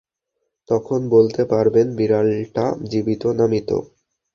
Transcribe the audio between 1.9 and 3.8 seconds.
বিড়ালটা জীবিত না মৃত?